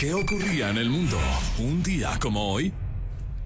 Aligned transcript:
¿Qué 0.00 0.14
ocurría 0.14 0.70
en 0.70 0.78
el 0.78 0.88
mundo 0.88 1.20
un 1.58 1.82
día 1.82 2.18
como 2.22 2.54
hoy? 2.54 2.72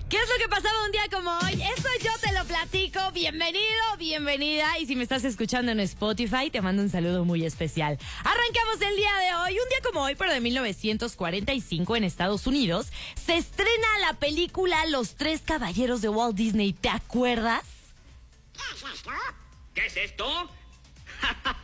¿Qué 0.09 0.17
es 0.17 0.29
lo 0.29 0.37
que 0.41 0.49
pasaba 0.49 0.85
un 0.85 0.93
día 0.93 1.03
como 1.11 1.29
hoy? 1.39 1.55
Eso 1.55 1.89
yo 2.01 2.13
te 2.21 2.33
lo 2.33 2.45
platico. 2.45 3.01
Bienvenido, 3.13 3.97
bienvenida. 3.99 4.79
Y 4.79 4.87
si 4.87 4.95
me 4.95 5.03
estás 5.03 5.25
escuchando 5.25 5.73
en 5.73 5.81
Spotify, 5.81 6.51
te 6.53 6.61
mando 6.61 6.81
un 6.81 6.91
saludo 6.91 7.25
muy 7.25 7.45
especial. 7.45 7.99
Arrancamos 8.21 8.81
el 8.89 8.95
día 8.95 9.17
de 9.17 9.35
hoy, 9.35 9.59
un 9.59 9.69
día 9.69 9.79
como 9.83 10.05
hoy, 10.05 10.15
pero 10.15 10.33
de 10.33 10.41
1945 10.41 11.97
en 11.97 12.05
Estados 12.05 12.47
Unidos, 12.47 12.87
se 13.17 13.37
estrena 13.37 13.89
la 14.03 14.13
película 14.13 14.87
Los 14.87 15.17
Tres 15.17 15.41
Caballeros 15.41 16.03
de 16.03 16.09
Walt 16.09 16.37
Disney. 16.37 16.73
¿Te 16.73 16.89
acuerdas? 16.89 17.65
¿Qué 19.75 19.87
es 19.87 19.97
esto? 19.97 20.25
Este 21.25 21.49
es 21.49 21.57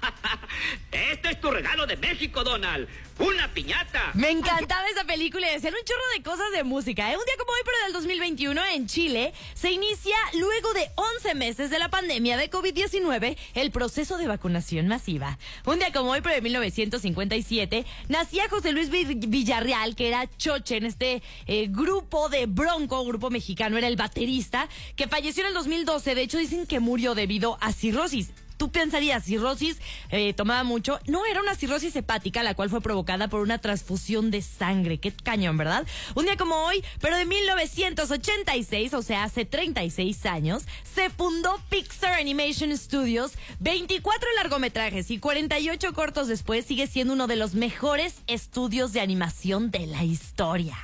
tu 1.40 1.50
regalo 1.50 1.86
de 1.86 1.96
México, 1.96 2.44
Donald. 2.44 2.88
Una 3.18 3.52
piñata. 3.52 4.12
Me 4.14 4.30
encantaba 4.30 4.88
esa 4.88 5.04
película 5.04 5.46
y 5.50 5.54
decían 5.54 5.74
un 5.74 5.84
chorro 5.84 6.00
de 6.16 6.22
cosas 6.22 6.50
de 6.52 6.64
música. 6.64 7.12
¿eh? 7.12 7.16
Un 7.16 7.24
día 7.24 7.34
como 7.38 7.52
hoy, 7.52 7.60
pero 7.64 7.76
del 7.84 7.92
2021, 7.92 8.64
en 8.74 8.86
Chile, 8.86 9.34
se 9.52 9.70
inicia, 9.70 10.16
luego 10.38 10.72
de 10.72 10.90
11 10.94 11.34
meses 11.34 11.68
de 11.68 11.78
la 11.78 11.90
pandemia 11.90 12.38
de 12.38 12.50
COVID-19, 12.50 13.36
el 13.54 13.70
proceso 13.72 14.16
de 14.16 14.26
vacunación 14.26 14.88
masiva. 14.88 15.38
Un 15.66 15.78
día 15.78 15.92
como 15.92 16.12
hoy, 16.12 16.22
pero 16.22 16.34
de 16.34 16.40
1957, 16.40 17.84
nacía 18.08 18.48
José 18.48 18.72
Luis 18.72 18.88
Villarreal, 18.90 19.96
que 19.96 20.08
era 20.08 20.26
choche 20.38 20.78
en 20.78 20.86
este 20.86 21.22
eh, 21.46 21.66
grupo 21.68 22.30
de 22.30 22.46
Bronco, 22.46 23.04
grupo 23.04 23.28
mexicano, 23.28 23.76
era 23.76 23.88
el 23.88 23.96
baterista, 23.96 24.66
que 24.96 25.08
falleció 25.08 25.42
en 25.42 25.48
el 25.48 25.54
2012. 25.54 26.14
De 26.14 26.22
hecho, 26.22 26.38
dicen 26.38 26.66
que 26.66 26.80
murió 26.80 27.14
debido 27.14 27.58
a 27.60 27.72
cirrosis 27.72 28.30
tú 28.60 28.70
pensarías, 28.70 29.24
cirrosis, 29.24 29.78
eh, 30.10 30.34
tomaba 30.34 30.64
mucho. 30.64 31.00
No, 31.06 31.24
era 31.24 31.40
una 31.40 31.54
cirrosis 31.54 31.96
hepática, 31.96 32.42
la 32.42 32.54
cual 32.54 32.68
fue 32.68 32.82
provocada 32.82 33.26
por 33.26 33.40
una 33.40 33.56
transfusión 33.56 34.30
de 34.30 34.42
sangre. 34.42 34.98
Qué 34.98 35.12
cañón, 35.12 35.56
¿verdad? 35.56 35.86
Un 36.14 36.26
día 36.26 36.36
como 36.36 36.56
hoy, 36.66 36.84
pero 37.00 37.16
de 37.16 37.24
1986, 37.24 38.92
o 38.92 39.00
sea, 39.00 39.24
hace 39.24 39.46
36 39.46 40.26
años, 40.26 40.64
se 40.94 41.08
fundó 41.08 41.58
Pixar 41.70 42.12
Animation 42.12 42.76
Studios. 42.76 43.32
24 43.60 44.28
largometrajes 44.36 45.10
y 45.10 45.18
48 45.18 45.94
cortos 45.94 46.28
después, 46.28 46.66
sigue 46.66 46.86
siendo 46.86 47.14
uno 47.14 47.26
de 47.28 47.36
los 47.36 47.54
mejores 47.54 48.16
estudios 48.26 48.92
de 48.92 49.00
animación 49.00 49.70
de 49.70 49.86
la 49.86 50.04
historia. 50.04 50.76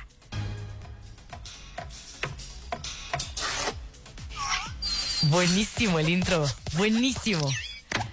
Buenísimo 5.29 5.99
el 5.99 6.09
intro, 6.09 6.43
buenísimo. 6.75 7.47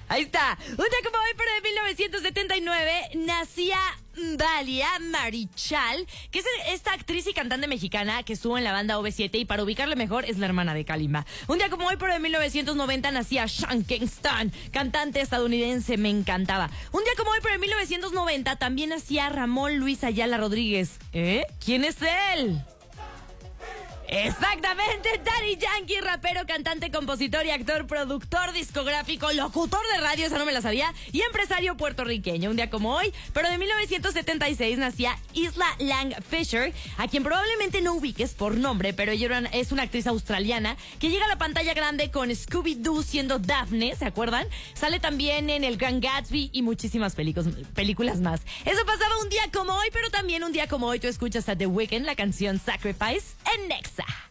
Ahí 0.09 0.23
está. 0.23 0.59
Un 0.69 0.77
día 0.77 1.01
como 1.05 1.19
hoy, 1.19 1.33
pero 1.37 1.55
de 1.55 1.61
1979, 1.63 3.11
nacía 3.27 3.79
Dalia 4.37 4.89
Marichal, 5.01 6.07
que 6.31 6.39
es 6.39 6.45
esta 6.69 6.93
actriz 6.93 7.27
y 7.27 7.33
cantante 7.33 7.67
mexicana 7.67 8.23
que 8.23 8.35
estuvo 8.35 8.57
en 8.57 8.65
la 8.65 8.73
banda 8.73 8.99
OV7 8.99 9.41
y 9.41 9.45
para 9.45 9.65
ubicarle 9.65 9.97
mejor 9.97 10.25
es 10.25 10.39
la 10.39 10.47
hermana 10.47 10.75
de 10.75 10.85
Kalimba. 10.85 11.27
Un 11.49 11.59
día 11.59 11.71
como 11.71 11.87
hoy, 11.87 11.97
pero 11.99 12.13
de 12.13 12.21
1990, 12.21 13.11
nacía 13.11 13.49
Sean 13.49 13.85
Kingston, 13.85 14.53
cantante 14.71 15.21
estadounidense, 15.21 15.97
me 15.97 16.11
encantaba. 16.11 16.71
Un 16.93 17.03
día 17.05 17.13
como 17.17 17.31
hoy, 17.31 17.39
pero 17.43 17.55
de 17.55 17.61
1990, 17.61 18.57
también 18.57 18.91
nacía 18.91 19.29
Ramón 19.31 19.79
Luis 19.79 20.05
Ayala 20.05 20.39
Rodríguez. 20.39 20.99
¿Eh? 21.13 21.47
¿Quién 21.65 21.85
es 21.85 21.97
él? 22.35 22.63
Exactamente, 24.15 25.09
Daddy 25.25 25.57
Yankee, 25.57 26.01
rapero, 26.01 26.47
cantante, 26.47 26.93
compositor 26.93 27.45
y 27.47 27.51
actor, 27.51 27.89
productor 27.89 28.53
discográfico, 28.53 29.33
locutor 29.33 29.81
de 29.93 30.01
radio, 30.01 30.27
esa 30.27 30.39
no 30.39 30.47
me 30.47 30.53
la 30.53 30.63
sabía, 30.63 30.95
y 31.11 31.23
empresario 31.23 31.77
puertorriqueño. 31.77 32.51
Un 32.51 32.55
día 32.57 32.71
como 32.71 32.95
hoy, 32.95 33.13
pero 33.33 33.51
de 33.51 33.59
1976 33.59 34.79
nacía 34.79 35.19
Isla 35.33 35.67
Lang 35.81 36.15
Fisher, 36.31 36.73
a 36.97 37.09
quien 37.09 37.25
probablemente 37.25 37.81
no 37.83 37.95
ubiques 37.95 38.35
por 38.35 38.57
nombre, 38.57 38.93
pero 38.93 39.11
ella 39.11 39.25
es 39.53 39.73
una 39.73 39.83
actriz 39.83 40.07
australiana 40.07 40.77
que 41.01 41.11
llega 41.11 41.25
a 41.25 41.29
la 41.29 41.39
pantalla 41.39 41.75
grande 41.75 42.13
con 42.13 42.31
Scooby-Doo 42.31 43.03
siendo 43.03 43.41
Daphne, 43.41 43.97
¿se 43.97 44.05
acuerdan? 44.05 44.47
Sale 44.75 45.01
también 45.01 45.51
en 45.51 45.65
El 45.65 45.77
Gran 45.77 46.01
Gatsby 46.01 46.51
y 46.53 46.63
muchísimas 46.63 47.17
películas 47.17 48.21
más. 48.21 48.43
Eso 48.65 48.87
pasaba 48.87 49.19
un 49.23 49.29
día 49.29 49.43
como 49.53 49.73
hoy, 49.73 49.89
pero 49.93 50.09
también 50.11 50.45
un 50.45 50.53
día 50.53 50.69
como 50.69 50.87
hoy 50.87 51.01
tú 51.01 51.09
escuchas 51.09 51.49
a 51.49 51.57
The 51.57 51.67
Weeknd 51.67 52.05
la 52.05 52.15
canción 52.15 52.61
Sacrifice 52.61 53.35
Nexa. 53.69 54.24